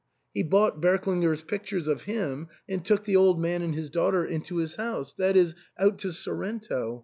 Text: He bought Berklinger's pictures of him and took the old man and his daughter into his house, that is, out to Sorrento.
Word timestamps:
He 0.33 0.41
bought 0.41 0.81
Berklinger's 0.81 1.43
pictures 1.43 1.87
of 1.87 2.05
him 2.05 2.47
and 2.67 2.83
took 2.83 3.03
the 3.03 3.15
old 3.15 3.39
man 3.39 3.61
and 3.61 3.75
his 3.75 3.91
daughter 3.91 4.25
into 4.25 4.55
his 4.55 4.77
house, 4.77 5.13
that 5.13 5.37
is, 5.37 5.53
out 5.77 5.99
to 5.99 6.11
Sorrento. 6.11 6.99